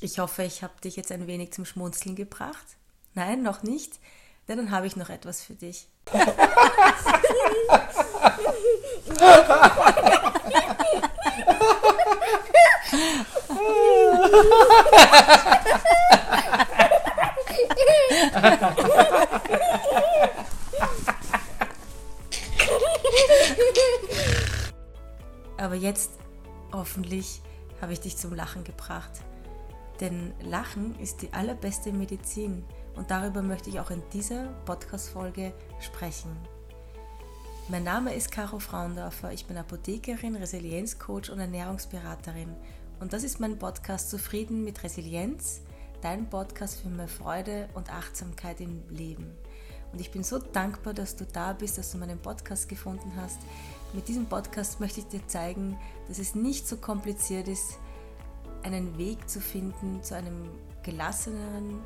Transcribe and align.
Ich 0.00 0.18
hoffe, 0.18 0.44
ich 0.44 0.62
habe 0.62 0.74
dich 0.82 0.96
jetzt 0.96 1.10
ein 1.10 1.26
wenig 1.26 1.52
zum 1.52 1.64
Schmunzeln 1.64 2.14
gebracht. 2.14 2.76
Nein, 3.14 3.42
noch 3.42 3.62
nicht? 3.62 3.98
Denn 4.46 4.58
dann 4.58 4.70
habe 4.70 4.86
ich 4.86 4.96
noch 4.96 5.08
etwas 5.08 5.42
für 5.42 5.54
dich. 5.54 5.88
jetzt 25.84 26.12
hoffentlich 26.72 27.42
habe 27.82 27.92
ich 27.92 28.00
dich 28.00 28.16
zum 28.16 28.34
Lachen 28.34 28.64
gebracht. 28.64 29.12
Denn 30.00 30.32
Lachen 30.42 30.98
ist 30.98 31.20
die 31.20 31.32
allerbeste 31.32 31.92
Medizin 31.92 32.64
und 32.96 33.10
darüber 33.10 33.42
möchte 33.42 33.68
ich 33.68 33.78
auch 33.78 33.90
in 33.90 34.02
dieser 34.12 34.46
Podcast-Folge 34.64 35.52
sprechen. 35.80 36.34
Mein 37.68 37.84
Name 37.84 38.14
ist 38.14 38.32
Caro 38.32 38.58
Fraundorfer, 38.58 39.32
ich 39.32 39.46
bin 39.46 39.58
Apothekerin, 39.58 40.36
Resilienzcoach 40.36 41.30
und 41.30 41.38
Ernährungsberaterin 41.38 42.54
und 43.00 43.12
das 43.12 43.22
ist 43.22 43.38
mein 43.38 43.58
Podcast 43.58 44.08
Zufrieden 44.08 44.64
mit 44.64 44.82
Resilienz, 44.82 45.60
dein 46.00 46.30
Podcast 46.30 46.80
für 46.80 46.88
mehr 46.88 47.08
Freude 47.08 47.68
und 47.74 47.92
Achtsamkeit 47.92 48.60
im 48.60 48.82
Leben. 48.88 49.36
Und 49.94 50.00
ich 50.00 50.10
bin 50.10 50.24
so 50.24 50.40
dankbar, 50.40 50.92
dass 50.92 51.14
du 51.14 51.24
da 51.24 51.52
bist, 51.52 51.78
dass 51.78 51.92
du 51.92 51.98
meinen 51.98 52.18
Podcast 52.18 52.68
gefunden 52.68 53.12
hast. 53.16 53.38
Mit 53.92 54.08
diesem 54.08 54.26
Podcast 54.26 54.80
möchte 54.80 54.98
ich 54.98 55.06
dir 55.06 55.24
zeigen, 55.28 55.78
dass 56.08 56.18
es 56.18 56.34
nicht 56.34 56.66
so 56.66 56.78
kompliziert 56.78 57.46
ist, 57.46 57.78
einen 58.64 58.98
Weg 58.98 59.30
zu 59.30 59.40
finden 59.40 60.02
zu 60.02 60.16
einem 60.16 60.50
gelasseneren 60.82 61.78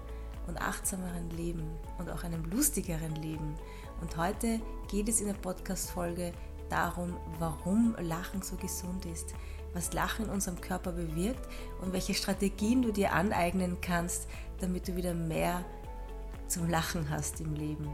und 0.47 0.59
achtsameren 0.59 1.28
Leben 1.37 1.69
und 1.98 2.09
auch 2.09 2.25
einem 2.25 2.47
lustigeren 2.47 3.15
Leben. 3.17 3.56
Und 4.00 4.17
heute 4.17 4.59
geht 4.91 5.11
es 5.11 5.20
in 5.20 5.27
der 5.27 5.34
Podcast-Folge 5.34 6.33
darum, 6.70 7.15
warum 7.39 7.95
Lachen 8.00 8.41
so 8.41 8.56
gesund 8.56 9.05
ist, 9.05 9.34
was 9.75 9.93
Lachen 9.93 10.25
in 10.25 10.31
unserem 10.31 10.59
Körper 10.62 10.93
bewirkt 10.93 11.47
und 11.83 11.93
welche 11.93 12.15
Strategien 12.15 12.81
du 12.81 12.91
dir 12.91 13.12
aneignen 13.12 13.83
kannst, 13.83 14.28
damit 14.61 14.89
du 14.89 14.97
wieder 14.97 15.12
mehr 15.12 15.62
zum 16.48 16.68
Lachen 16.68 17.08
hast 17.10 17.41
im 17.41 17.54
Leben. 17.54 17.88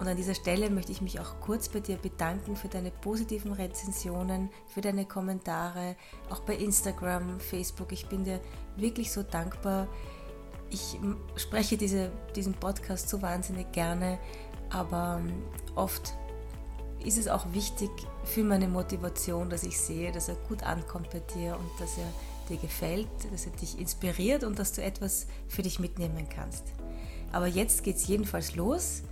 Und 0.00 0.08
an 0.08 0.16
dieser 0.16 0.34
Stelle 0.34 0.70
möchte 0.70 0.92
ich 0.92 1.02
mich 1.02 1.20
auch 1.20 1.40
kurz 1.40 1.68
bei 1.68 1.80
dir 1.80 1.96
bedanken 1.96 2.56
für 2.56 2.68
deine 2.68 2.90
positiven 2.90 3.52
Rezensionen, 3.52 4.48
für 4.66 4.80
deine 4.80 5.04
Kommentare, 5.04 5.94
auch 6.30 6.40
bei 6.40 6.56
Instagram, 6.56 7.38
Facebook. 7.38 7.92
Ich 7.92 8.06
bin 8.06 8.24
dir 8.24 8.40
wirklich 8.76 9.12
so 9.12 9.22
dankbar. 9.22 9.88
Ich 10.70 10.98
spreche 11.36 11.76
diese, 11.76 12.10
diesen 12.34 12.54
Podcast 12.54 13.10
so 13.10 13.20
wahnsinnig 13.20 13.72
gerne, 13.72 14.18
aber 14.70 15.20
ähm, 15.20 15.42
oft 15.74 16.14
ist 17.04 17.18
es 17.18 17.28
auch 17.28 17.52
wichtig 17.52 17.90
für 18.24 18.42
meine 18.42 18.68
Motivation, 18.68 19.50
dass 19.50 19.64
ich 19.64 19.78
sehe, 19.78 20.12
dass 20.12 20.28
er 20.28 20.36
gut 20.48 20.62
ankommt 20.62 21.10
bei 21.10 21.20
dir 21.20 21.58
und 21.58 21.70
dass 21.78 21.98
er 21.98 22.06
dir 22.48 22.56
gefällt, 22.56 23.08
dass 23.30 23.44
er 23.44 23.52
dich 23.52 23.78
inspiriert 23.78 24.44
und 24.44 24.58
dass 24.58 24.72
du 24.72 24.82
etwas 24.82 25.26
für 25.48 25.62
dich 25.62 25.78
mitnehmen 25.78 26.26
kannst. 26.28 26.64
Aber 27.32 27.46
jetzt 27.46 27.84
geht 27.84 27.96
es 27.96 28.06
jedenfalls 28.06 28.56
los 28.56 29.02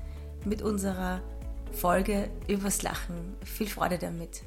mit 0.44 0.62
unserer 0.62 1.22
Folge 1.72 2.30
übers 2.48 2.82
Lachen. 2.82 3.36
Viel 3.44 3.68
Freude 3.68 3.98
damit. 3.98 4.42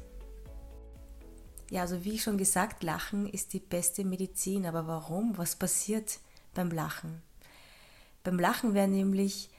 Ja, 1.70 1.82
also 1.82 2.04
wie 2.04 2.18
schon 2.18 2.36
gesagt, 2.36 2.82
Lachen 2.82 3.26
ist 3.28 3.54
die 3.54 3.60
beste 3.60 4.04
Medizin. 4.04 4.66
Aber 4.66 4.86
warum? 4.86 5.38
Was 5.38 5.56
passiert 5.56 6.18
beim 6.54 6.70
Lachen? 6.70 7.22
Beim 8.24 8.38
Lachen 8.38 8.74
werden 8.74 8.92
nämlich 8.92 9.50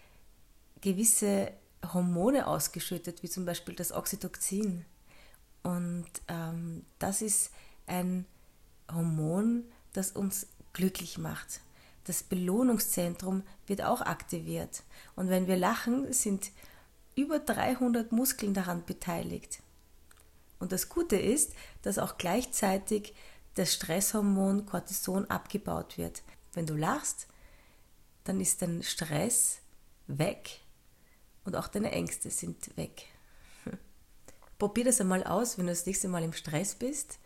gewisse 0.82 1.52
Hormone 1.94 2.48
ausgeschüttet, 2.48 3.24
wie 3.24 3.30
zum 3.30 3.46
Beispiel 3.46 3.76
das 3.76 3.92
Oxytocin. 3.92 4.86
Und 5.64 6.06
ähm, 6.28 6.86
das 7.00 7.22
ist 7.22 7.52
ein 7.88 8.26
Hormon, 8.92 9.64
das 9.94 10.12
uns 10.12 10.48
glücklich 10.74 11.18
macht. 11.18 11.62
Das 12.06 12.24
Belohnungszentrum 12.24 13.44
wird 13.66 13.84
auch 13.84 14.02
aktiviert. 14.02 14.84
Und 15.16 15.30
wenn 15.30 15.48
wir 15.48 15.58
lachen, 15.58 16.12
sind 16.12 16.52
über 17.16 17.40
300 17.40 18.12
Muskeln 18.12 18.54
daran 18.54 18.86
beteiligt. 18.86 19.62
Und 20.60 20.72
das 20.72 20.90
Gute 20.90 21.18
ist, 21.18 21.54
dass 21.82 21.98
auch 21.98 22.18
gleichzeitig 22.18 23.14
das 23.56 23.74
Stresshormon 23.74 24.66
Cortison 24.66 25.30
abgebaut 25.30 25.98
wird. 25.98 26.24
Wenn 26.54 26.66
du 26.66 26.76
lachst, 26.76 27.28
dann 28.24 28.40
ist 28.40 28.62
dein 28.62 28.84
Stress 28.84 29.60
weg 30.08 30.62
und 31.46 31.56
auch 31.56 31.68
deine 31.68 31.92
Ängste 31.92 32.30
sind 32.30 32.76
weg. 32.78 33.06
Probier 34.58 34.86
das 34.86 35.02
einmal 35.02 35.24
aus, 35.24 35.58
wenn 35.58 35.68
du 35.68 35.72
das 35.72 35.86
nächste 35.86 36.08
Mal 36.08 36.24
im 36.24 36.34
Stress 36.34 36.76
bist. 36.76 37.20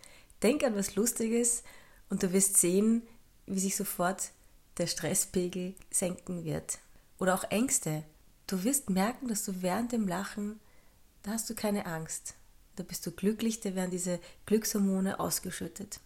Denk 0.44 0.64
an 0.64 0.76
was 0.76 0.96
Lustiges 0.96 1.64
und 2.10 2.24
du 2.24 2.34
wirst 2.34 2.58
sehen, 2.58 3.04
wie 3.46 3.60
sich 3.60 3.76
sofort 3.76 4.32
der 4.78 4.88
Stresspegel 4.88 5.76
senken 5.90 6.44
wird. 6.44 6.80
Oder 7.20 7.34
auch 7.36 7.46
Ängste. 7.46 8.04
Du 8.46 8.64
wirst 8.64 8.90
merken, 8.90 9.28
dass 9.28 9.44
du 9.44 9.62
während 9.62 9.92
dem 9.92 10.08
Lachen, 10.08 10.60
da 11.24 11.32
hast 11.32 11.50
du 11.50 11.56
keine 11.56 11.86
Angst. 11.86 12.36
Da 12.76 12.84
bist 12.84 13.06
du 13.06 13.12
glücklich, 13.12 13.60
da 13.60 13.76
werden 13.76 13.92
diese 13.92 14.20
Glückshormone 14.46 15.20
ausgeschüttet. 15.20 16.00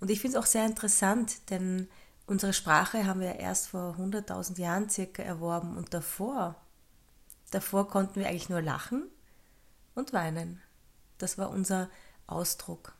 Und 0.00 0.10
ich 0.10 0.20
finde 0.20 0.38
es 0.38 0.44
auch 0.44 0.46
sehr 0.46 0.66
interessant, 0.66 1.50
denn 1.50 1.88
unsere 2.26 2.52
Sprache 2.52 3.06
haben 3.06 3.20
wir 3.20 3.36
erst 3.36 3.68
vor 3.68 3.96
100.000 3.98 4.60
Jahren 4.60 4.90
circa 4.90 5.22
erworben 5.22 5.76
und 5.76 5.94
davor, 5.94 6.54
davor 7.50 7.88
konnten 7.88 8.20
wir 8.20 8.28
eigentlich 8.28 8.50
nur 8.50 8.62
lachen 8.62 9.08
und 9.94 10.12
weinen. 10.12 10.60
Das 11.16 11.38
war 11.38 11.50
unser 11.50 11.88
Ausdruck. 12.26 12.92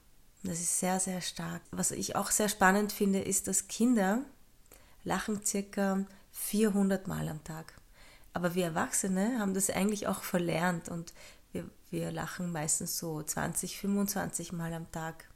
Das 0.42 0.60
ist 0.60 0.80
sehr, 0.80 0.98
sehr 0.98 1.20
stark. 1.20 1.62
Was 1.70 1.90
ich 1.90 2.16
auch 2.16 2.30
sehr 2.30 2.48
spannend 2.48 2.92
finde, 2.92 3.20
ist, 3.20 3.48
dass 3.48 3.68
Kinder 3.68 4.24
lachen 5.04 5.44
circa 5.44 6.04
400 6.32 7.06
Mal 7.06 7.28
am 7.28 7.42
Tag. 7.44 7.74
Aber 8.32 8.54
wir 8.54 8.64
Erwachsene 8.64 9.38
haben 9.38 9.54
das 9.54 9.70
eigentlich 9.70 10.06
auch 10.06 10.22
verlernt 10.22 10.88
und 10.88 11.12
wir, 11.52 11.68
wir 11.90 12.12
lachen 12.12 12.52
meistens 12.52 12.98
so 12.98 13.22
20, 13.22 13.78
25 13.78 14.52
Mal 14.52 14.72
am 14.72 14.90
Tag. 14.92 15.28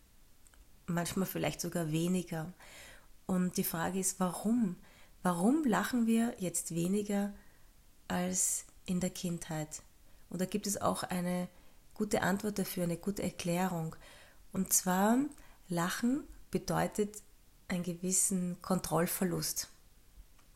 Manchmal 0.87 1.27
vielleicht 1.27 1.61
sogar 1.61 1.91
weniger. 1.91 2.53
Und 3.27 3.57
die 3.57 3.65
Frage 3.65 3.99
ist, 3.99 4.21
warum? 4.21 4.77
Warum 5.23 5.65
lachen 5.65 6.07
wir 6.07 6.35
jetzt 6.39 6.75
weniger 6.75 7.33
als 8.09 8.67
in 8.85 9.01
der 9.01 9.11
Kindheit? 9.11 9.83
Und 10.29 10.41
da 10.41 10.45
gibt 10.45 10.67
es 10.67 10.81
auch 10.81 11.03
eine 11.03 11.49
gute 11.95 12.23
Antwort 12.23 12.59
dafür, 12.59 12.85
eine 12.85 12.97
gute 12.97 13.23
Erklärung. 13.23 13.97
Und 14.53 14.73
zwar, 14.73 15.19
Lachen 15.69 16.25
bedeutet 16.51 17.23
einen 17.73 17.83
gewissen 17.83 18.61
Kontrollverlust. 18.63 19.69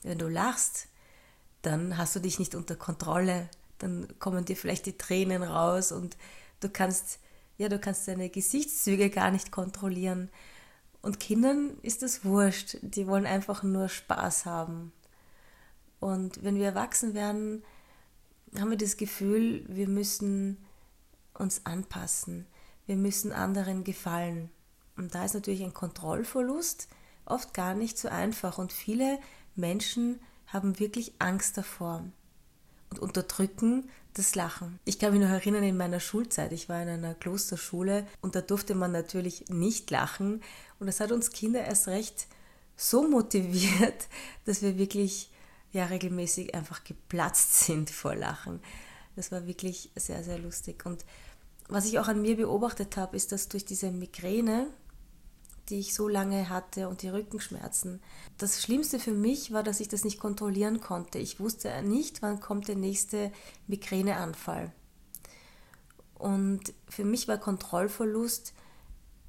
Wenn 0.02 0.18
du 0.18 0.28
lachst, 0.28 0.88
dann 1.62 1.98
hast 1.98 2.14
du 2.14 2.20
dich 2.20 2.38
nicht 2.38 2.54
unter 2.54 2.76
Kontrolle, 2.76 3.48
dann 3.78 4.06
kommen 4.18 4.44
dir 4.44 4.56
vielleicht 4.56 4.86
die 4.86 4.96
Tränen 4.96 5.42
raus 5.42 5.92
und 5.92 6.16
du 6.60 6.68
kannst, 6.68 7.18
ja, 7.58 7.68
du 7.68 7.78
kannst 7.78 8.06
deine 8.06 8.28
Gesichtszüge 8.28 9.10
gar 9.10 9.30
nicht 9.30 9.50
kontrollieren. 9.50 10.30
Und 11.02 11.20
Kindern 11.20 11.78
ist 11.82 12.02
das 12.02 12.24
wurscht, 12.24 12.78
die 12.82 13.06
wollen 13.06 13.26
einfach 13.26 13.62
nur 13.62 13.88
Spaß 13.88 14.44
haben. 14.44 14.92
Und 16.00 16.42
wenn 16.44 16.56
wir 16.56 16.66
erwachsen 16.66 17.14
werden, 17.14 17.64
haben 18.58 18.70
wir 18.70 18.78
das 18.78 18.96
Gefühl, 18.96 19.64
wir 19.68 19.88
müssen 19.88 20.58
uns 21.34 21.64
anpassen, 21.64 22.46
wir 22.86 22.96
müssen 22.96 23.32
anderen 23.32 23.84
gefallen. 23.84 24.50
Und 24.96 25.14
da 25.14 25.24
ist 25.24 25.34
natürlich 25.34 25.62
ein 25.62 25.74
Kontrollverlust 25.74 26.88
oft 27.26 27.54
gar 27.54 27.74
nicht 27.74 27.98
so 27.98 28.08
einfach 28.08 28.58
und 28.58 28.72
viele 28.72 29.18
Menschen 29.54 30.20
haben 30.46 30.78
wirklich 30.78 31.14
Angst 31.18 31.56
davor 31.56 32.04
und 32.90 32.98
unterdrücken 32.98 33.88
das 34.14 34.34
Lachen. 34.34 34.78
Ich 34.84 34.98
kann 34.98 35.12
mich 35.12 35.20
noch 35.20 35.28
erinnern 35.28 35.62
in 35.62 35.76
meiner 35.76 36.00
Schulzeit, 36.00 36.52
ich 36.52 36.68
war 36.68 36.82
in 36.82 36.88
einer 36.88 37.14
Klosterschule 37.14 38.06
und 38.22 38.34
da 38.34 38.40
durfte 38.40 38.74
man 38.74 38.92
natürlich 38.92 39.48
nicht 39.48 39.90
lachen 39.90 40.42
und 40.78 40.86
das 40.86 41.00
hat 41.00 41.12
uns 41.12 41.30
Kinder 41.30 41.64
erst 41.64 41.88
recht 41.88 42.26
so 42.76 43.08
motiviert, 43.08 44.08
dass 44.44 44.62
wir 44.62 44.78
wirklich 44.78 45.30
ja 45.72 45.86
regelmäßig 45.86 46.54
einfach 46.54 46.84
geplatzt 46.84 47.60
sind 47.66 47.90
vor 47.90 48.14
Lachen. 48.14 48.60
Das 49.16 49.32
war 49.32 49.46
wirklich 49.46 49.90
sehr, 49.96 50.22
sehr 50.22 50.38
lustig. 50.38 50.84
Und 50.84 51.04
was 51.68 51.86
ich 51.86 51.98
auch 51.98 52.08
an 52.08 52.20
mir 52.20 52.36
beobachtet 52.36 52.96
habe, 52.96 53.16
ist, 53.16 53.32
dass 53.32 53.48
durch 53.48 53.64
diese 53.64 53.90
Migräne 53.90 54.68
die 55.68 55.80
ich 55.80 55.94
so 55.94 56.08
lange 56.08 56.48
hatte 56.48 56.88
und 56.88 57.02
die 57.02 57.08
Rückenschmerzen. 57.08 58.00
Das 58.38 58.62
Schlimmste 58.62 58.98
für 58.98 59.12
mich 59.12 59.52
war, 59.52 59.62
dass 59.62 59.80
ich 59.80 59.88
das 59.88 60.04
nicht 60.04 60.20
kontrollieren 60.20 60.80
konnte. 60.80 61.18
Ich 61.18 61.40
wusste 61.40 61.82
nicht, 61.82 62.22
wann 62.22 62.40
kommt 62.40 62.68
der 62.68 62.76
nächste 62.76 63.32
Migräneanfall. 63.66 64.72
Und 66.14 66.72
für 66.88 67.04
mich 67.04 67.28
war 67.28 67.38
Kontrollverlust 67.38 68.54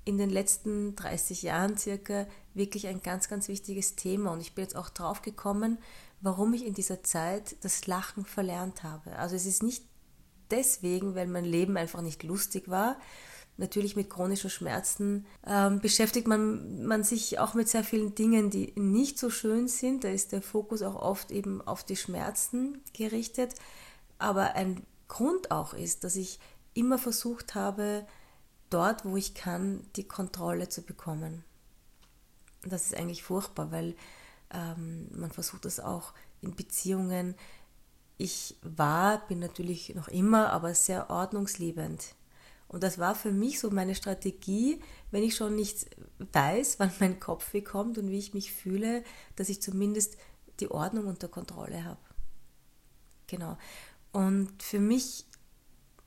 in 0.05 0.17
den 0.17 0.29
letzten 0.29 0.95
30 0.95 1.41
Jahren 1.41 1.77
circa 1.77 2.27
wirklich 2.53 2.87
ein 2.87 3.01
ganz, 3.01 3.27
ganz 3.27 3.49
wichtiges 3.49 3.95
Thema. 3.95 4.31
Und 4.31 4.39
ich 4.39 4.55
bin 4.55 4.63
jetzt 4.63 4.75
auch 4.75 4.89
drauf 4.89 5.21
gekommen, 5.21 5.79
warum 6.21 6.53
ich 6.53 6.65
in 6.65 6.73
dieser 6.73 7.03
Zeit 7.03 7.57
das 7.61 7.87
Lachen 7.87 8.25
verlernt 8.25 8.83
habe. 8.83 9.17
Also 9.17 9.35
es 9.35 9.45
ist 9.45 9.63
nicht 9.63 9.83
deswegen, 10.49 11.15
weil 11.15 11.27
mein 11.27 11.45
Leben 11.45 11.77
einfach 11.77 12.01
nicht 12.01 12.23
lustig 12.23 12.69
war. 12.69 12.97
Natürlich 13.59 13.95
mit 13.95 14.09
chronischen 14.09 14.51
Schmerzen 14.51 15.25
ähm, 15.45 15.79
beschäftigt 15.79 16.27
man, 16.27 16.85
man 16.85 17.03
sich 17.03 17.39
auch 17.39 17.55
mit 17.55 17.67
sehr 17.67 17.83
vielen 17.83 18.13
Dingen, 18.13 18.51
die 18.51 18.71
nicht 18.75 19.17
so 19.17 19.31
schön 19.31 19.67
sind. 19.67 20.03
Da 20.03 20.09
ist 20.09 20.31
der 20.31 20.43
Fokus 20.43 20.83
auch 20.83 20.95
oft 20.95 21.31
eben 21.31 21.61
auf 21.63 21.83
die 21.83 21.95
Schmerzen 21.95 22.81
gerichtet. 22.93 23.55
Aber 24.19 24.53
ein 24.53 24.83
Grund 25.07 25.49
auch 25.49 25.73
ist, 25.73 26.03
dass 26.03 26.15
ich 26.15 26.39
immer 26.75 26.99
versucht 26.99 27.55
habe, 27.55 28.05
dort, 28.69 29.05
wo 29.05 29.17
ich 29.17 29.33
kann, 29.33 29.87
die 29.95 30.07
Kontrolle 30.07 30.69
zu 30.69 30.83
bekommen. 30.83 31.43
Das 32.63 32.85
ist 32.85 32.95
eigentlich 32.95 33.23
furchtbar, 33.23 33.71
weil 33.71 33.95
ähm, 34.51 35.07
man 35.11 35.31
versucht 35.31 35.65
das 35.65 35.79
auch 35.79 36.13
in 36.41 36.55
Beziehungen. 36.55 37.35
Ich 38.17 38.57
war, 38.61 39.25
bin 39.27 39.39
natürlich 39.39 39.95
noch 39.95 40.07
immer, 40.07 40.51
aber 40.51 40.75
sehr 40.75 41.09
ordnungsliebend. 41.09 42.15
Und 42.67 42.83
das 42.83 42.97
war 42.97 43.15
für 43.15 43.31
mich 43.31 43.59
so 43.59 43.71
meine 43.71 43.95
Strategie, 43.95 44.81
wenn 45.11 45.23
ich 45.23 45.35
schon 45.35 45.55
nicht 45.55 45.87
weiß, 46.33 46.79
wann 46.79 46.91
mein 46.99 47.19
Kopf 47.19 47.53
kommt 47.63 47.97
und 47.97 48.11
wie 48.11 48.19
ich 48.19 48.33
mich 48.33 48.51
fühle, 48.51 49.03
dass 49.35 49.49
ich 49.49 49.61
zumindest 49.61 50.17
die 50.59 50.69
Ordnung 50.69 51.07
unter 51.07 51.27
Kontrolle 51.27 51.85
habe. 51.85 51.99
Genau. 53.27 53.57
Und 54.11 54.61
für 54.61 54.79
mich, 54.79 55.25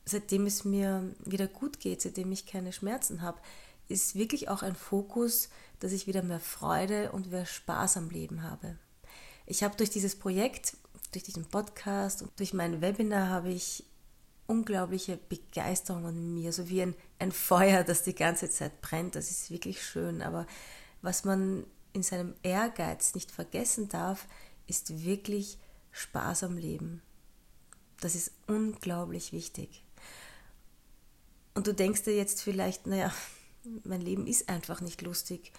seitdem 0.04 0.46
es 0.46 0.64
mir 0.64 1.14
wieder 1.24 1.46
gut 1.46 1.80
geht, 1.80 2.02
seitdem 2.02 2.32
ich 2.32 2.46
keine 2.46 2.72
Schmerzen 2.72 3.22
habe, 3.22 3.40
ist 3.88 4.14
wirklich 4.14 4.48
auch 4.48 4.62
ein 4.62 4.76
Fokus, 4.76 5.48
dass 5.80 5.92
ich 5.92 6.06
wieder 6.06 6.22
mehr 6.22 6.40
Freude 6.40 7.12
und 7.12 7.30
mehr 7.30 7.46
Spaß 7.46 7.96
am 7.96 8.10
Leben 8.10 8.42
habe. 8.42 8.78
Ich 9.46 9.62
habe 9.62 9.76
durch 9.76 9.90
dieses 9.90 10.16
Projekt, 10.16 10.76
durch 11.12 11.24
diesen 11.24 11.44
Podcast 11.44 12.22
und 12.22 12.30
durch 12.38 12.52
mein 12.52 12.80
Webinar 12.80 13.28
habe 13.28 13.50
ich 13.50 13.84
unglaubliche 14.50 15.16
Begeisterung 15.16 16.08
in 16.08 16.34
mir, 16.34 16.52
so 16.52 16.68
wie 16.68 16.82
ein, 16.82 16.94
ein 17.20 17.30
Feuer, 17.30 17.84
das 17.84 18.02
die 18.02 18.16
ganze 18.16 18.50
Zeit 18.50 18.80
brennt. 18.80 19.14
Das 19.14 19.30
ist 19.30 19.50
wirklich 19.50 19.82
schön. 19.82 20.22
Aber 20.22 20.46
was 21.02 21.24
man 21.24 21.64
in 21.92 22.02
seinem 22.02 22.34
Ehrgeiz 22.42 23.14
nicht 23.14 23.30
vergessen 23.30 23.88
darf, 23.88 24.26
ist 24.66 25.04
wirklich 25.04 25.56
Spaß 25.92 26.42
am 26.44 26.56
Leben. 26.56 27.00
Das 28.00 28.16
ist 28.16 28.32
unglaublich 28.48 29.32
wichtig. 29.32 29.84
Und 31.54 31.68
du 31.68 31.74
denkst 31.74 32.02
dir 32.02 32.16
jetzt 32.16 32.42
vielleicht, 32.42 32.86
naja, 32.86 33.12
mein 33.84 34.00
Leben 34.00 34.26
ist 34.26 34.48
einfach 34.48 34.80
nicht 34.80 35.02
lustig. 35.02 35.52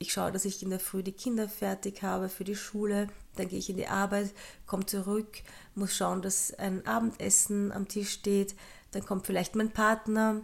Ich 0.00 0.12
schaue, 0.12 0.32
dass 0.32 0.44
ich 0.44 0.62
in 0.62 0.70
der 0.70 0.80
Früh 0.80 1.02
die 1.02 1.12
Kinder 1.12 1.48
fertig 1.48 2.02
habe 2.02 2.28
für 2.28 2.42
die 2.42 2.56
Schule, 2.56 3.06
dann 3.36 3.48
gehe 3.48 3.58
ich 3.58 3.70
in 3.70 3.76
die 3.76 3.86
Arbeit, 3.86 4.32
komme 4.66 4.86
zurück, 4.86 5.42
muss 5.74 5.94
schauen, 5.94 6.22
dass 6.22 6.52
ein 6.54 6.84
Abendessen 6.86 7.70
am 7.70 7.86
Tisch 7.86 8.10
steht, 8.10 8.56
dann 8.90 9.04
kommt 9.04 9.26
vielleicht 9.26 9.54
mein 9.54 9.70
Partner 9.70 10.40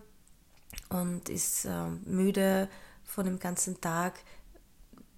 und 0.91 1.29
ist 1.29 1.65
äh, 1.65 1.89
müde 2.05 2.69
von 3.03 3.25
dem 3.25 3.39
ganzen 3.39 3.81
Tag, 3.81 4.21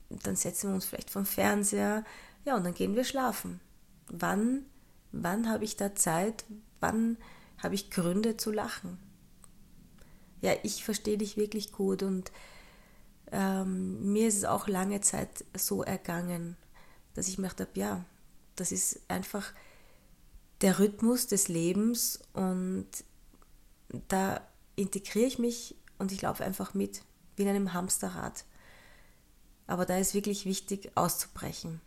dann 0.08 0.36
setzen 0.36 0.70
wir 0.70 0.74
uns 0.74 0.86
vielleicht 0.86 1.10
vom 1.10 1.26
Fernseher, 1.26 2.04
ja, 2.46 2.56
und 2.56 2.64
dann 2.64 2.74
gehen 2.74 2.94
wir 2.94 3.04
schlafen. 3.04 3.60
Wann, 4.06 4.64
wann 5.12 5.50
habe 5.50 5.64
ich 5.64 5.76
da 5.76 5.94
Zeit? 5.94 6.44
Wann 6.80 7.18
habe 7.58 7.74
ich 7.74 7.90
Gründe 7.90 8.36
zu 8.36 8.52
lachen? 8.52 8.98
ja, 10.40 10.52
ich 10.62 10.84
verstehe 10.84 11.18
dich 11.18 11.36
wirklich 11.36 11.72
gut 11.72 12.02
und 12.02 12.30
ähm, 13.32 14.12
mir 14.12 14.28
ist 14.28 14.36
es 14.36 14.44
auch 14.44 14.68
lange 14.68 15.00
Zeit 15.00 15.44
so 15.54 15.82
ergangen, 15.82 16.56
dass 17.14 17.28
ich 17.28 17.38
mir 17.38 17.48
gedacht 17.48 17.68
habe, 17.68 17.80
ja, 17.80 18.04
das 18.56 18.72
ist 18.72 19.00
einfach 19.08 19.52
der 20.60 20.78
Rhythmus 20.78 21.26
des 21.26 21.48
Lebens 21.48 22.20
und 22.32 22.88
da 24.08 24.40
integriere 24.76 25.26
ich 25.26 25.38
mich 25.38 25.76
und 25.98 26.12
ich 26.12 26.22
laufe 26.22 26.44
einfach 26.44 26.74
mit, 26.74 27.02
wie 27.36 27.42
in 27.42 27.48
einem 27.48 27.72
Hamsterrad. 27.72 28.44
Aber 29.66 29.84
da 29.86 29.98
ist 29.98 30.14
wirklich 30.14 30.44
wichtig 30.46 30.90
auszubrechen. 30.94 31.80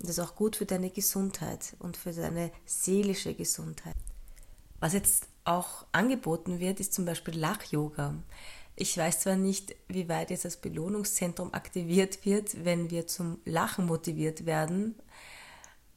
Das 0.00 0.10
ist 0.10 0.20
auch 0.20 0.34
gut 0.34 0.56
für 0.56 0.66
deine 0.66 0.90
Gesundheit 0.90 1.74
und 1.78 1.96
für 1.96 2.12
deine 2.12 2.52
seelische 2.66 3.34
Gesundheit. 3.34 3.94
Was 4.78 4.92
jetzt 4.92 5.28
auch 5.44 5.86
angeboten 5.92 6.60
wird, 6.60 6.80
ist 6.80 6.92
zum 6.92 7.06
Beispiel 7.06 7.38
Lach-Yoga. 7.38 8.14
Ich 8.76 8.96
weiß 8.96 9.20
zwar 9.20 9.36
nicht, 9.36 9.74
wie 9.88 10.08
weit 10.08 10.30
jetzt 10.30 10.44
das 10.44 10.58
Belohnungszentrum 10.58 11.54
aktiviert 11.54 12.26
wird, 12.26 12.64
wenn 12.64 12.90
wir 12.90 13.06
zum 13.06 13.38
Lachen 13.46 13.86
motiviert 13.86 14.44
werden, 14.44 14.94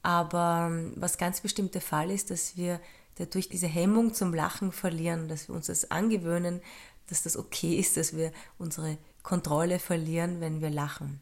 aber 0.02 0.72
was 0.96 1.18
ganz 1.18 1.42
bestimmt 1.42 1.74
der 1.74 1.82
Fall 1.82 2.10
ist, 2.10 2.32
dass 2.32 2.56
wir 2.56 2.80
dadurch 3.16 3.50
diese 3.50 3.68
Hemmung 3.68 4.14
zum 4.14 4.34
Lachen 4.34 4.72
verlieren, 4.72 5.28
dass 5.28 5.50
wir 5.50 5.56
uns 5.56 5.68
das 5.68 5.92
angewöhnen, 5.92 6.62
dass 7.08 7.24
das 7.24 7.36
okay 7.36 7.76
ist, 7.76 7.98
dass 7.98 8.16
wir 8.16 8.32
unsere 8.58 8.98
Kontrolle 9.24 9.80
verlieren, 9.80 10.40
wenn 10.40 10.62
wir 10.62 10.70
lachen. 10.70 11.20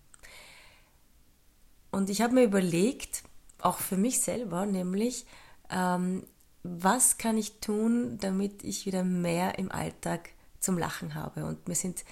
Und 1.90 2.12
ich 2.12 2.22
habe 2.22 2.36
mir 2.36 2.44
überlegt, 2.44 3.24
auch 3.60 3.80
für 3.80 3.98
mich 3.98 4.22
selber, 4.22 4.68
nämlich, 4.68 5.26
ähm, 5.72 6.24
was 6.62 7.18
kann 7.18 7.38
ich 7.38 7.60
tun, 7.60 8.20
damit 8.20 8.64
ich 8.64 8.86
wieder 8.86 9.04
mehr 9.04 9.58
im 9.58 9.72
Alltag 9.72 10.30
zum 10.60 10.78
Lachen 10.78 11.16
habe. 11.16 11.46
Und 11.46 11.68
mir 11.68 11.76
sind 11.76 12.04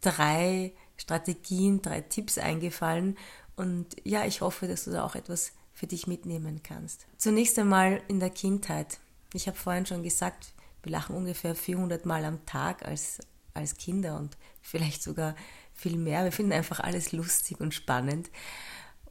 drei 0.00 0.72
Strategien, 0.96 1.82
drei 1.82 2.00
Tipps 2.00 2.38
eingefallen. 2.38 3.16
Und 3.56 3.96
ja, 4.04 4.24
ich 4.24 4.40
hoffe, 4.40 4.68
dass 4.68 4.84
du 4.84 4.90
da 4.90 5.04
auch 5.04 5.14
etwas 5.14 5.52
für 5.72 5.86
dich 5.86 6.06
mitnehmen 6.06 6.62
kannst. 6.62 7.06
Zunächst 7.16 7.58
einmal 7.58 8.02
in 8.08 8.20
der 8.20 8.30
Kindheit. 8.30 8.98
Ich 9.32 9.46
habe 9.48 9.56
vorhin 9.56 9.86
schon 9.86 10.02
gesagt, 10.02 10.54
wir 10.82 10.92
lachen 10.92 11.16
ungefähr 11.16 11.54
400 11.54 12.06
Mal 12.06 12.24
am 12.24 12.44
Tag 12.46 12.84
als, 12.84 13.18
als 13.54 13.76
Kinder 13.76 14.18
und 14.18 14.36
vielleicht 14.62 15.02
sogar 15.02 15.34
viel 15.72 15.96
mehr. 15.96 16.24
Wir 16.24 16.32
finden 16.32 16.52
einfach 16.52 16.80
alles 16.80 17.12
lustig 17.12 17.60
und 17.60 17.74
spannend. 17.74 18.30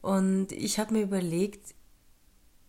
Und 0.02 0.52
ich 0.52 0.80
habe 0.80 0.94
mir 0.94 1.04
überlegt, 1.04 1.74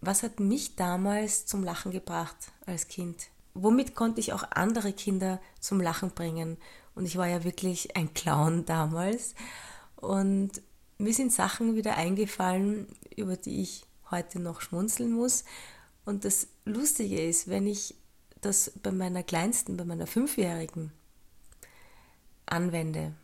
was 0.01 0.23
hat 0.23 0.41
mich 0.41 0.77
damals 0.77 1.47
zum 1.47 1.63
Lachen 1.63 1.93
gebracht 1.93 2.37
als 2.67 2.89
Kind? 2.89 3.29
Womit 3.55 3.95
konnte 3.95 4.21
ich 4.21 4.33
auch 4.33 4.45
andere 4.51 4.93
Kinder 4.93 5.41
zum 5.61 5.81
Lachen 5.81 6.11
bringen? 6.11 6.59
Und 6.95 7.07
ich 7.07 7.17
war 7.17 7.29
ja 7.29 7.45
wirklich 7.45 7.97
ein 7.97 8.13
Clown 8.15 8.65
damals. 8.67 9.35
Und 9.97 10.63
mir 10.99 11.15
sind 11.15 11.33
Sachen 11.33 11.77
wieder 11.77 11.97
eingefallen, 11.97 12.87
über 13.17 13.37
die 13.37 13.63
ich 13.63 13.85
heute 14.11 14.41
noch 14.41 14.61
schmunzeln 14.61 15.13
muss. 15.13 15.45
Und 16.05 16.25
das 16.25 16.49
Lustige 16.65 17.21
ist, 17.25 17.49
wenn 17.49 17.67
ich 17.67 17.95
das 18.41 18.73
bei 18.83 18.93
meiner 18.93 19.23
Kleinsten, 19.23 19.77
bei 19.77 19.85
meiner 19.85 20.07
Fünfjährigen 20.07 20.93
anwende, 22.47 23.15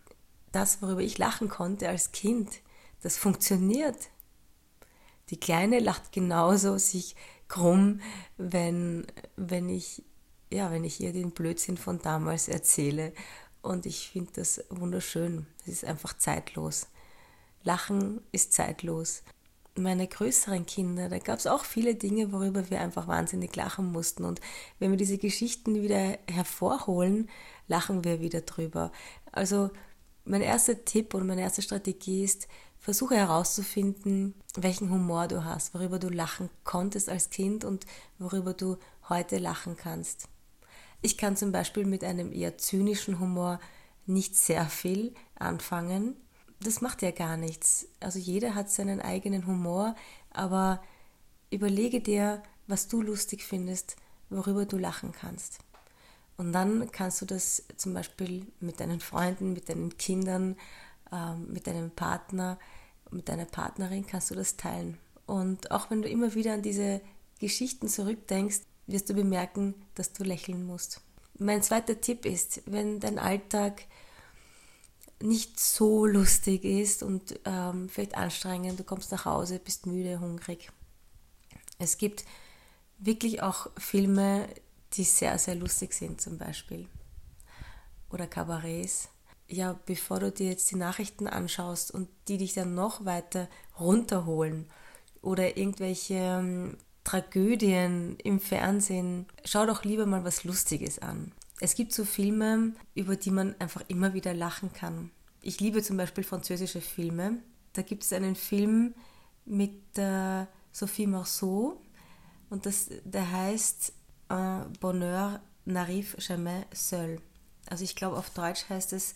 das, 0.53 0.83
worüber 0.83 1.01
ich 1.01 1.19
lachen 1.19 1.49
konnte 1.49 1.89
als 1.89 2.13
Kind, 2.13 2.61
das 3.03 3.17
funktioniert. 3.17 3.97
Die 5.29 5.39
Kleine 5.39 5.79
lacht 5.79 6.13
genauso 6.13 6.79
sich 6.79 7.15
krumm, 7.49 8.01
wenn, 8.37 9.07
wenn, 9.37 9.69
ich, 9.69 10.03
ja, 10.51 10.71
wenn 10.71 10.85
ich 10.85 11.01
ihr 11.01 11.13
den 11.13 11.31
Blödsinn 11.31 11.77
von 11.77 12.01
damals 12.01 12.49
erzähle. 12.49 13.13
Und 13.63 13.87
ich 13.87 14.11
finde 14.11 14.33
das 14.35 14.65
wunderschön. 14.71 15.47
Es 15.63 15.69
ist 15.69 15.85
einfach 15.85 16.17
zeitlos. 16.17 16.89
Lachen 17.63 18.21
ist 18.33 18.53
zeitlos. 18.53 19.23
Meine 19.77 20.09
größeren 20.09 20.67
Kinder, 20.67 21.09
da 21.09 21.19
gab 21.19 21.39
es 21.39 21.47
auch 21.47 21.65
viele 21.65 21.95
Dinge, 21.95 22.33
worüber 22.33 22.71
wir 22.71 22.81
einfach 22.81 23.07
wahnsinnig 23.07 23.55
lachen 23.55 23.93
mussten. 23.93 24.25
Und 24.25 24.41
wenn 24.79 24.91
wir 24.91 24.97
diese 24.97 25.19
Geschichten 25.19 25.83
wieder 25.83 26.19
hervorholen, 26.29 27.29
lachen 27.69 28.03
wir 28.03 28.21
wieder 28.21 28.41
drüber. 28.41 28.91
Also 29.31 29.71
mein 30.25 30.43
erster 30.43 30.85
Tipp 30.85 31.15
und 31.15 31.27
meine 31.27 31.43
erste 31.43 31.63
Strategie 31.63 32.25
ist, 32.25 32.49
Versuche 32.79 33.15
herauszufinden, 33.15 34.35
welchen 34.57 34.91
Humor 34.91 35.29
du 35.29 35.45
hast, 35.45 35.75
worüber 35.75 35.99
du 35.99 36.09
lachen 36.09 36.49
konntest 36.65 37.11
als 37.11 37.29
Kind 37.29 37.65
und 37.65 37.85
worüber 38.19 38.55
du 38.55 38.79
heute 39.09 39.37
lachen 39.37 39.77
kannst. 39.77 40.29
Ich 41.03 41.17
kann 41.17 41.37
zum 41.37 41.53
Beispiel 41.53 41.87
mit 41.87 42.05
einem 42.05 42.33
eher 42.33 42.59
zynischen 42.59 43.21
Humor 43.21 43.61
nicht 44.07 44.37
sehr 44.37 44.67
viel 44.67 45.15
anfangen. 45.37 46.17
Das 46.61 46.81
macht 46.81 47.03
ja 47.03 47.11
gar 47.11 47.37
nichts. 47.37 47.89
Also 48.01 48.19
jeder 48.19 48.55
hat 48.55 48.71
seinen 48.71 49.01
eigenen 49.01 49.47
Humor, 49.47 49.95
aber 50.31 50.83
überlege 51.51 52.01
dir, 52.01 52.43
was 52.67 52.89
du 52.89 53.01
lustig 53.03 53.45
findest, 53.45 53.97
worüber 54.29 54.67
du 54.67 54.77
lachen 54.77 55.13
kannst. 55.13 55.59
Und 56.37 56.53
dann 56.53 56.91
kannst 56.93 57.21
du 57.21 57.27
das 57.27 57.65
zum 57.77 57.95
Beispiel 57.95 58.47
mit 58.61 58.81
deinen 58.81 59.01
Freunden, 59.01 59.53
mit 59.53 59.69
deinen 59.69 59.97
Kindern 59.97 60.57
ähm, 61.13 61.53
mit 61.53 61.67
deinem 61.67 61.91
Partner, 61.91 62.59
mit 63.11 63.29
deiner 63.29 63.45
Partnerin 63.45 64.07
kannst 64.07 64.31
du 64.31 64.35
das 64.37 64.57
teilen. 64.57 64.99
Und 65.27 65.71
auch 65.71 65.91
wenn 65.91 66.03
du 66.03 66.09
immer 66.09 66.35
wieder 66.35 66.55
an 66.55 66.63
diese 66.63 67.01
Geschichten 67.41 67.89
zurückdenkst, 67.89 68.61
wirst 68.87 69.09
du 69.09 69.15
bemerken, 69.15 69.75
dass 69.95 70.13
du 70.13 70.25
lächeln 70.25 70.65
musst. 70.67 71.01
Mein 71.39 71.63
zweiter 71.63 72.01
Tipp 72.01 72.27
ist, 72.27 72.63
wenn 72.67 73.01
dein 73.01 73.19
Alltag 73.19 73.83
nicht 75.23 75.61
so 75.61 76.07
lustig 76.07 76.65
ist 76.65 77.03
und 77.03 77.39
ähm, 77.45 77.89
vielleicht 77.89 78.17
anstrengend, 78.17 78.81
du 78.81 78.85
kommst 78.85 79.13
nach 79.13 79.27
Hause, 79.27 79.59
bist 79.59 79.87
müde, 79.87 80.21
hungrig. 80.21 80.71
Es 81.79 81.99
gibt 81.99 82.25
wirklich 82.99 83.43
auch 83.43 83.69
Filme, 83.77 84.49
die 84.95 85.05
sehr, 85.05 85.39
sehr 85.39 85.55
lustig 85.55 85.93
sind 85.95 86.21
zum 86.21 86.39
Beispiel. 86.39 86.89
Oder 88.11 88.27
Kabarets. 88.27 89.09
Ja, 89.49 89.79
bevor 89.87 90.21
du 90.21 90.31
dir 90.31 90.51
jetzt 90.51 90.71
die 90.71 90.77
Nachrichten 90.77 91.27
anschaust 91.27 91.91
und 91.91 92.09
die 92.29 92.39
dich 92.39 92.55
dann 92.55 92.75
noch 92.75 93.05
weiter 93.05 93.49
runterholen 93.79 94.71
oder 95.23 95.57
irgendwelche 95.57 96.15
ähm, 96.15 96.77
Tragödien 97.05 98.17
im 98.23 98.41
Fernsehen, 98.41 99.27
schau 99.45 99.67
doch 99.67 99.85
lieber 99.85 100.07
mal 100.07 100.25
was 100.25 100.45
Lustiges 100.45 100.99
an. 100.99 101.33
Es 101.61 101.75
gibt 101.75 101.93
so 101.93 102.05
Filme, 102.05 102.75
über 102.95 103.17
die 103.17 103.31
man 103.31 103.55
einfach 103.59 103.83
immer 103.89 104.15
wieder 104.15 104.35
lachen 104.35 104.73
kann. 104.73 105.11
Ich 105.43 105.61
liebe 105.61 105.83
zum 105.83 105.97
Beispiel 105.97 106.25
französische 106.25 106.81
Filme. 106.81 107.39
Da 107.73 107.83
gibt 107.83 108.05
es 108.05 108.13
einen 108.13 108.37
Film 108.37 108.95
mit 109.45 109.97
äh, 109.97 110.47
Sophie 110.73 111.07
Marceau 111.07 111.81
und 112.49 112.67
das, 112.67 112.91
der 113.05 113.31
heißt 113.31 113.93
Un 114.31 114.73
bonheur 114.81 115.41
n'arrive 115.67 116.21
jamais 116.21 116.65
seul. 116.73 117.21
Also 117.67 117.85
ich 117.85 117.97
glaube 117.97 118.17
auf 118.17 118.31
Deutsch 118.31 118.69
heißt 118.69 118.93
es 118.93 119.15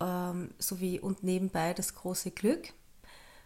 ähm, 0.00 0.50
so 0.58 0.80
wie 0.80 0.98
und 0.98 1.22
nebenbei 1.22 1.74
das 1.74 1.94
große 1.94 2.30
Glück. 2.30 2.72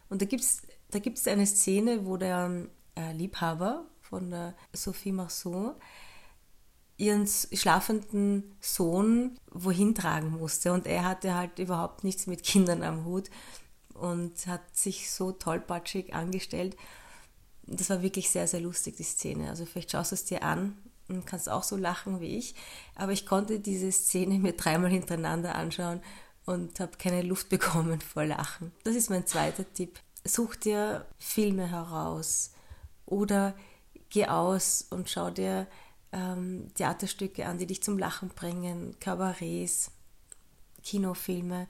Und 0.09 0.23
da 0.23 0.27
gibt 0.27 0.45
es 0.45 0.63
da 0.91 0.99
gibt's 1.01 1.29
eine 1.29 1.47
Szene, 1.47 2.07
wo 2.07 2.17
der 2.17 2.67
äh, 2.99 3.13
Liebhaber 3.13 3.87
von 4.01 4.31
der 4.31 4.55
Sophie 4.73 5.13
Marceau 5.13 5.75
ihren 6.97 7.29
schlafenden 7.29 8.57
Sohn 8.61 9.39
wohin 9.51 9.95
tragen 9.95 10.31
musste. 10.31 10.73
Und 10.73 10.87
er 10.87 11.05
hatte 11.05 11.35
halt 11.35 11.59
überhaupt 11.59 12.03
nichts 12.03 12.27
mit 12.27 12.43
Kindern 12.43 12.83
am 12.83 13.05
Hut 13.05 13.31
und 13.95 14.47
hat 14.47 14.77
sich 14.77 15.11
so 15.11 15.31
tollpatschig 15.33 16.13
angestellt. 16.13 16.77
Das 17.63 17.91
war 17.91 18.03
wirklich 18.03 18.31
sehr, 18.31 18.49
sehr 18.49 18.61
lustig, 18.61 18.97
die 18.97 19.05
Szene. 19.05 19.49
Also 19.49 19.65
vielleicht 19.65 19.93
schaust 19.93 20.11
du 20.11 20.15
es 20.17 20.25
dir 20.25 20.43
an 20.43 20.77
und 21.09 21.25
kannst 21.25 21.49
auch 21.49 21.63
so 21.63 21.77
lachen 21.77 22.21
wie 22.21 22.37
ich. 22.37 22.55
Aber 22.97 23.13
ich 23.13 23.27
konnte 23.27 23.61
diese 23.61 23.93
Szene 23.93 24.39
mir 24.39 24.55
dreimal 24.55 24.91
hintereinander 24.91 25.55
anschauen 25.55 26.01
und 26.47 26.81
habe 26.81 26.97
keine 26.99 27.23
Luft 27.23 27.49
bekommen 27.49 28.01
vor 28.01 28.25
Lachen. 28.25 28.73
Das 28.83 28.97
ist 28.97 29.09
mein 29.09 29.27
zweiter 29.27 29.73
Tipp. 29.73 30.01
Such 30.25 30.57
dir 30.57 31.07
Filme 31.19 31.71
heraus 31.71 32.53
oder 33.09 33.55
geh 34.11 34.27
aus 34.27 34.87
und 34.91 35.09
schau 35.11 35.31
dir 35.31 35.67
ähm, 36.13 36.69
Theaterstücke 36.75 37.47
an, 37.47 37.59
die 37.59 37.67
dich 37.67 37.83
zum 37.83 37.99
Lachen 37.99 38.31
bringen, 38.31 38.97
Kabarets, 39.01 39.91
Kinofilme. 40.83 41.69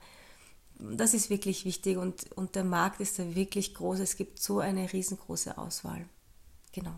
Das 0.79 1.13
ist 1.13 1.29
wirklich 1.29 1.65
wichtig 1.65 1.97
und, 1.97 2.31
und 2.33 2.55
der 2.55 2.63
Markt 2.63 3.01
ist 3.01 3.19
da 3.19 3.35
wirklich 3.35 3.73
groß. 3.73 3.99
Es 3.99 4.15
gibt 4.15 4.39
so 4.39 4.59
eine 4.59 4.91
riesengroße 4.91 5.57
Auswahl. 5.57 6.07
Genau. 6.71 6.95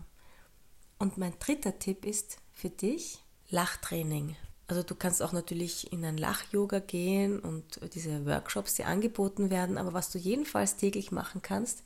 Und 0.98 1.18
mein 1.18 1.36
dritter 1.40 1.78
Tipp 1.78 2.04
ist 2.04 2.36
für 2.52 2.70
dich 2.70 3.18
Lachtraining. 3.50 4.36
Also 4.68 4.84
du 4.84 4.94
kannst 4.94 5.20
auch 5.20 5.32
natürlich 5.32 5.92
in 5.92 6.04
ein 6.04 6.16
Lach-Yoga 6.16 6.78
gehen 6.78 7.40
und 7.40 7.80
diese 7.94 8.24
Workshops, 8.24 8.74
die 8.74 8.84
angeboten 8.84 9.50
werden, 9.50 9.76
aber 9.76 9.92
was 9.92 10.10
du 10.10 10.18
jedenfalls 10.18 10.76
täglich 10.76 11.10
machen 11.10 11.42
kannst, 11.42 11.82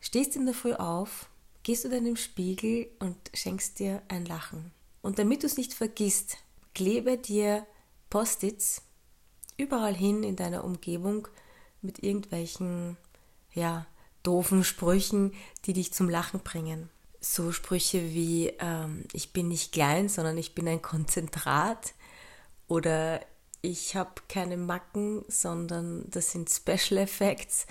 stehst 0.00 0.34
in 0.36 0.44
der 0.44 0.54
Früh 0.54 0.74
auf, 0.74 1.30
gehst 1.66 1.84
du 1.84 1.88
deinem 1.88 2.14
Spiegel 2.14 2.86
und 3.00 3.16
schenkst 3.34 3.80
dir 3.80 4.00
ein 4.06 4.24
Lachen. 4.24 4.70
Und 5.02 5.18
damit 5.18 5.42
du 5.42 5.48
es 5.48 5.56
nicht 5.56 5.74
vergisst, 5.74 6.36
klebe 6.76 7.18
dir 7.18 7.66
Post-its 8.08 8.82
überall 9.56 9.96
hin 9.96 10.22
in 10.22 10.36
deiner 10.36 10.62
Umgebung 10.62 11.26
mit 11.82 12.04
irgendwelchen, 12.04 12.96
ja, 13.52 13.84
doofen 14.22 14.62
Sprüchen, 14.62 15.34
die 15.64 15.72
dich 15.72 15.92
zum 15.92 16.08
Lachen 16.08 16.38
bringen. 16.38 16.88
So 17.18 17.50
Sprüche 17.50 18.14
wie, 18.14 18.52
ähm, 18.60 19.02
ich 19.12 19.32
bin 19.32 19.48
nicht 19.48 19.72
klein, 19.72 20.08
sondern 20.08 20.38
ich 20.38 20.54
bin 20.54 20.68
ein 20.68 20.82
Konzentrat 20.82 21.94
oder 22.68 23.26
ich 23.60 23.96
habe 23.96 24.22
keine 24.28 24.56
Macken, 24.56 25.24
sondern 25.26 26.08
das 26.10 26.30
sind 26.30 26.48
Special 26.48 27.00
Effects. 27.00 27.66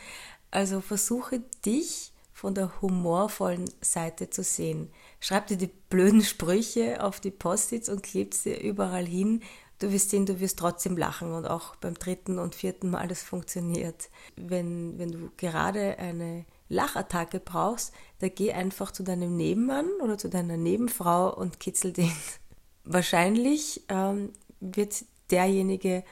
Also 0.52 0.82
versuche 0.82 1.40
dich 1.66 2.12
von 2.36 2.54
der 2.54 2.82
humorvollen 2.82 3.70
Seite 3.80 4.30
zu 4.30 4.44
sehen. 4.44 4.92
Schreib 5.22 5.48
dir 5.48 5.56
die 5.56 5.72
blöden 5.90 6.22
Sprüche 6.22 7.02
auf 7.02 7.22
die 7.22 7.32
Post-its 7.32 7.88
und 7.88 8.04
kleb 8.04 8.34
sie 8.34 8.54
überall 8.54 9.06
hin. 9.06 9.42
Du 9.80 9.90
wirst 9.94 10.10
sehen, 10.10 10.26
du 10.26 10.42
wirst 10.42 10.60
trotzdem 10.60 10.98
lachen 10.98 11.32
und 11.32 11.46
auch 11.46 11.78
beim 11.78 11.94
dritten 11.94 12.38
und 12.38 12.54
vierten 12.54 12.90
Mal 12.90 13.08
das 13.08 13.24
funktioniert. 13.24 14.10
Wenn, 14.36 15.00
wenn 15.00 15.14
du 15.14 15.32
gerade 15.38 15.98
eine 15.98 16.44
Lachattacke 16.68 17.40
brauchst, 17.40 17.94
da 18.20 18.28
geh 18.28 18.52
einfach 18.52 18.92
zu 18.92 19.04
deinem 19.04 19.38
Nebenmann 19.38 19.90
oder 20.04 20.18
zu 20.18 20.30
deiner 20.30 20.58
Nebenfrau 20.58 21.34
und 21.34 21.62
kitzel 21.62 21.94
den. 21.94 22.12
Wahrscheinlich 22.84 23.82
ähm, 23.88 24.34
wird 24.60 25.06
derjenige 25.32 26.04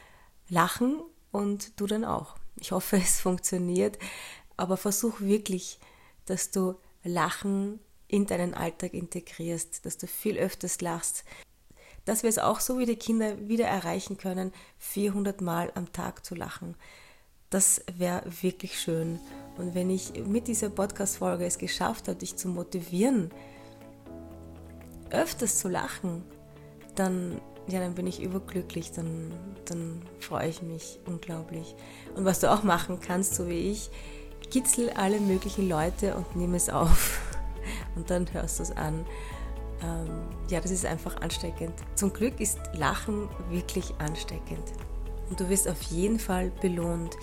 lachen 0.48 1.02
und 1.34 1.78
du 1.82 1.86
dann 1.86 2.06
auch. 2.06 2.38
Ich 2.56 2.72
hoffe, 2.72 2.96
es 2.96 3.20
funktioniert, 3.20 4.00
aber 4.56 4.78
versuch 4.78 5.20
wirklich 5.20 5.80
dass 6.26 6.52
du 6.52 6.76
Lachen 7.04 7.80
in 8.08 8.26
deinen 8.26 8.54
Alltag 8.54 8.94
integrierst, 8.94 9.86
dass 9.86 9.98
du 9.98 10.08
viel 10.08 10.38
öfters 10.38 10.82
lachst, 10.82 11.24
dass 12.06 12.24
wir 12.24 12.30
es 12.30 12.40
auch 12.40 12.60
so 12.60 12.80
wie 12.80 12.86
die 12.86 12.96
Kinder 12.96 13.48
wieder 13.48 13.66
erreichen 13.66 14.18
können, 14.18 14.52
400 14.78 15.42
Mal 15.42 15.72
am 15.76 15.92
Tag 15.92 16.26
zu 16.26 16.36
lachen. 16.36 16.76
Das 17.50 17.82
wäre 17.98 18.24
wirklich 18.42 18.80
schön. 18.80 19.20
Und 19.58 19.76
wenn 19.76 19.90
ich 19.90 20.14
mit 20.26 20.48
dieser 20.48 20.70
Podcast-Folge 20.70 21.46
es 21.46 21.58
geschafft 21.58 22.08
habe, 22.08 22.18
dich 22.18 22.36
zu 22.36 22.48
motivieren, 22.48 23.32
öfters 25.12 25.60
zu 25.60 25.70
lachen, 25.70 26.24
dann, 26.96 27.40
ja, 27.68 27.80
dann 27.80 27.96
bin 27.96 28.08
ich 28.08 28.22
überglücklich, 28.22 28.92
dann, 28.92 29.32
dann 29.66 30.02
freue 30.20 30.50
ich 30.50 30.62
mich 30.62 31.00
unglaublich. 31.06 31.76
Und 32.16 32.26
was 32.26 32.40
du 32.40 32.52
auch 32.52 32.64
machen 32.64 33.00
kannst, 33.00 33.36
so 33.36 33.48
wie 33.48 33.72
ich, 33.72 33.90
kitzel 34.54 34.92
alle 34.92 35.20
möglichen 35.20 35.68
Leute 35.68 36.16
und 36.16 36.36
nimm 36.36 36.54
es 36.54 36.70
auf. 36.70 37.20
Und 37.96 38.10
dann 38.12 38.32
hörst 38.34 38.60
du 38.60 38.64
es 38.64 38.72
an. 38.72 39.04
Ähm, 39.82 40.10
ja, 40.50 40.60
das 40.60 40.70
ist 40.70 40.86
einfach 40.86 41.20
ansteckend. 41.22 41.74
Zum 41.96 42.14
Glück 42.14 42.40
ist 42.40 42.60
Lachen 42.74 43.30
wirklich 43.50 43.96
ansteckend. 43.98 44.64
Und 45.30 45.40
du 45.40 45.50
wirst 45.50 45.68
auf 45.68 45.82
jeden 45.84 46.20
Fall 46.20 46.52
belohnt. 46.62 47.16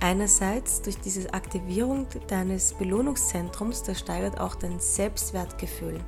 Einerseits 0.00 0.82
durch 0.82 0.98
diese 0.98 1.32
Aktivierung 1.32 2.06
deines 2.26 2.74
Belohnungszentrums, 2.74 3.82
das 3.82 3.98
steigert 4.00 4.38
auch 4.38 4.54
dein 4.54 4.78
Selbstwertgefühl. 4.78 5.98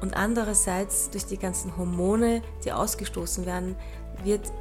Und 0.00 0.16
andererseits 0.16 1.10
durch 1.10 1.26
die 1.26 1.36
ganzen 1.36 1.76
Hormone, 1.76 2.42
die 2.64 2.72
ausgestoßen 2.72 3.44
werden, 3.44 3.74
wird 4.22 4.52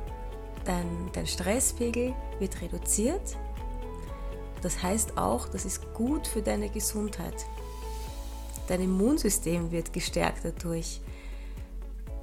dein, 0.65 1.09
dein 1.13 1.27
Stresspegel 1.27 2.15
wird 2.39 2.61
reduziert 2.61 3.37
das 4.61 4.81
heißt 4.81 5.17
auch, 5.17 5.47
das 5.47 5.65
ist 5.65 5.93
gut 5.93 6.27
für 6.27 6.41
deine 6.41 6.69
Gesundheit. 6.69 7.45
Dein 8.67 8.81
Immunsystem 8.81 9.71
wird 9.71 9.93
gestärkt 9.93 10.43
dadurch. 10.43 11.01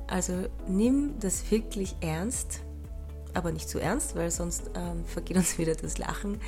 Also 0.06 0.46
nimm 0.68 1.18
das 1.18 1.50
wirklich 1.50 1.96
ernst, 2.00 2.60
aber 3.34 3.50
nicht 3.50 3.68
zu 3.68 3.80
ernst, 3.80 4.14
weil 4.14 4.30
sonst 4.30 4.70
ähm, 4.74 5.04
vergeht 5.06 5.36
uns 5.36 5.58
wieder 5.58 5.74
das 5.74 5.98
Lachen 5.98 6.40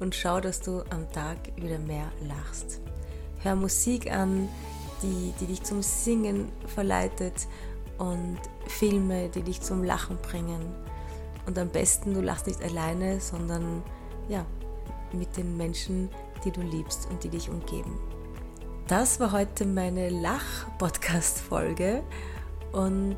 und 0.00 0.14
schau, 0.14 0.40
dass 0.40 0.60
du 0.60 0.82
am 0.90 1.10
Tag 1.12 1.38
wieder 1.56 1.78
mehr 1.78 2.10
lachst. 2.26 2.80
Hör 3.42 3.54
Musik 3.54 4.10
an, 4.12 4.48
die, 5.02 5.32
die 5.40 5.46
dich 5.46 5.62
zum 5.62 5.82
Singen 5.82 6.50
verleitet 6.66 7.46
und 7.98 8.38
Filme, 8.66 9.28
die 9.28 9.42
dich 9.42 9.60
zum 9.60 9.84
Lachen 9.84 10.18
bringen. 10.18 10.60
Und 11.46 11.58
am 11.58 11.68
besten, 11.68 12.14
du 12.14 12.20
lachst 12.20 12.46
nicht 12.46 12.62
alleine, 12.62 13.20
sondern 13.20 13.82
ja, 14.28 14.44
mit 15.12 15.36
den 15.36 15.56
Menschen, 15.56 16.08
die 16.44 16.50
du 16.50 16.60
liebst 16.60 17.08
und 17.10 17.22
die 17.24 17.28
dich 17.28 17.48
umgeben. 17.48 17.98
Das 18.86 19.20
war 19.20 19.32
heute 19.32 19.66
meine 19.66 20.08
Lach-Podcast-Folge 20.08 22.02
und 22.72 23.16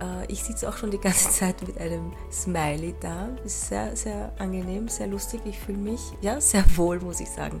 äh, 0.00 0.26
ich 0.26 0.42
sitze 0.42 0.68
auch 0.68 0.76
schon 0.76 0.90
die 0.90 0.98
ganze 0.98 1.30
Zeit 1.38 1.66
mit 1.66 1.78
einem 1.78 2.12
Smiley 2.30 2.94
da. 3.00 3.28
Ist 3.44 3.68
sehr, 3.68 3.94
sehr 3.96 4.32
angenehm, 4.38 4.88
sehr 4.88 5.06
lustig. 5.06 5.40
Ich 5.44 5.58
fühle 5.58 5.78
mich 5.78 6.00
ja 6.20 6.40
sehr 6.40 6.64
wohl, 6.76 7.00
muss 7.00 7.20
ich 7.20 7.30
sagen. 7.30 7.60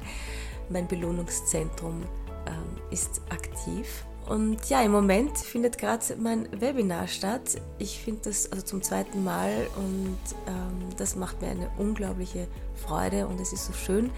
Mein 0.68 0.88
Belohnungszentrum 0.88 2.02
ähm, 2.46 2.82
ist 2.90 3.20
aktiv 3.30 4.04
Und 4.28 4.70
ja, 4.70 4.82
im 4.82 4.92
Moment 4.92 5.36
findet 5.36 5.76
gerade 5.76 6.02
mein 6.18 6.48
Webinar 6.58 7.06
statt. 7.08 7.60
Ich 7.78 7.98
finde 7.98 8.22
das 8.24 8.50
also 8.50 8.64
zum 8.64 8.82
zweiten 8.82 9.22
Mal 9.22 9.66
und 9.76 10.18
ähm, 10.46 10.96
das 10.96 11.14
macht 11.14 11.42
mir 11.42 11.48
eine 11.48 11.68
unglaubliche 11.76 12.48
Freude 12.74 13.26
und 13.26 13.38
es 13.40 13.52
ist 13.52 13.66
so 13.66 13.74
schön, 13.74 14.10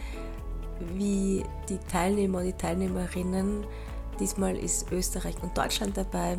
wie 0.94 1.42
die 1.68 1.78
Teilnehmer 1.90 2.38
und 2.38 2.44
die 2.44 2.52
Teilnehmerinnen, 2.52 3.66
diesmal 4.20 4.56
ist 4.56 4.92
Österreich 4.92 5.34
und 5.42 5.56
Deutschland 5.58 5.96
dabei, 5.96 6.38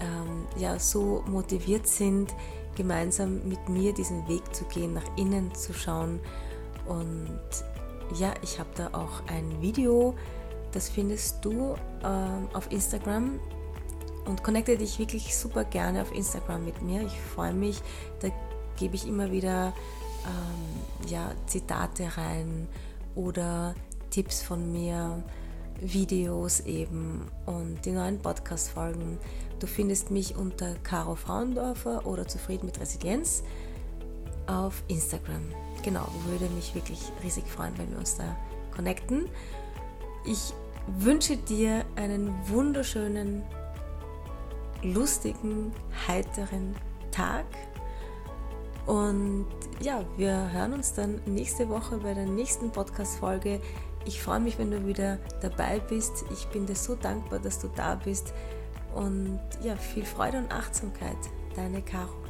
ähm, 0.00 0.46
ja, 0.56 0.78
so 0.78 1.24
motiviert 1.26 1.88
sind, 1.88 2.32
gemeinsam 2.76 3.46
mit 3.48 3.68
mir 3.68 3.92
diesen 3.92 4.26
Weg 4.28 4.54
zu 4.54 4.64
gehen, 4.66 4.94
nach 4.94 5.16
innen 5.16 5.52
zu 5.54 5.72
schauen. 5.72 6.20
Und 6.86 7.40
ja, 8.14 8.34
ich 8.42 8.58
habe 8.58 8.70
da 8.76 8.88
auch 8.92 9.22
ein 9.26 9.60
Video 9.60 10.14
das 10.74 10.88
findest 10.88 11.44
du 11.44 11.76
ähm, 12.02 12.48
auf 12.52 12.70
Instagram 12.70 13.38
und 14.24 14.42
connecte 14.42 14.76
dich 14.76 14.98
wirklich 14.98 15.36
super 15.36 15.64
gerne 15.64 16.02
auf 16.02 16.12
Instagram 16.12 16.64
mit 16.64 16.82
mir. 16.82 17.02
Ich 17.02 17.12
freue 17.12 17.52
mich, 17.52 17.80
da 18.20 18.28
gebe 18.76 18.96
ich 18.96 19.06
immer 19.06 19.30
wieder 19.30 19.72
ähm, 20.24 21.08
ja, 21.08 21.32
Zitate 21.46 22.16
rein 22.16 22.68
oder 23.14 23.74
Tipps 24.10 24.42
von 24.42 24.72
mir, 24.72 25.22
Videos 25.80 26.60
eben 26.60 27.28
und 27.46 27.84
die 27.84 27.92
neuen 27.92 28.18
Podcast-Folgen. 28.18 29.18
Du 29.60 29.66
findest 29.66 30.10
mich 30.10 30.36
unter 30.36 30.74
Caro 30.82 31.14
Frauendorfer 31.14 32.06
oder 32.06 32.26
Zufrieden 32.26 32.66
mit 32.66 32.80
Resilienz 32.80 33.44
auf 34.46 34.82
Instagram. 34.88 35.42
Genau, 35.84 36.06
würde 36.26 36.48
mich 36.54 36.74
wirklich 36.74 37.00
riesig 37.22 37.46
freuen, 37.46 37.76
wenn 37.78 37.90
wir 37.90 37.98
uns 37.98 38.16
da 38.16 38.36
connecten. 38.74 39.28
Ich 40.24 40.54
wünsche 40.86 41.36
dir 41.36 41.84
einen 41.96 42.34
wunderschönen, 42.48 43.42
lustigen, 44.82 45.72
heiteren 46.06 46.74
Tag. 47.10 47.46
Und 48.86 49.46
ja, 49.80 50.04
wir 50.16 50.52
hören 50.52 50.74
uns 50.74 50.92
dann 50.92 51.20
nächste 51.26 51.68
Woche 51.68 51.98
bei 51.98 52.12
der 52.12 52.26
nächsten 52.26 52.70
Podcast-Folge. 52.70 53.60
Ich 54.04 54.22
freue 54.22 54.40
mich, 54.40 54.58
wenn 54.58 54.70
du 54.70 54.86
wieder 54.86 55.18
dabei 55.40 55.80
bist. 55.80 56.24
Ich 56.30 56.46
bin 56.48 56.66
dir 56.66 56.76
so 56.76 56.94
dankbar, 56.94 57.38
dass 57.38 57.58
du 57.58 57.68
da 57.74 57.94
bist. 57.94 58.34
Und 58.94 59.40
ja, 59.62 59.76
viel 59.76 60.04
Freude 60.04 60.38
und 60.38 60.52
Achtsamkeit. 60.52 61.16
Deine 61.56 61.80
Caro. 61.80 62.23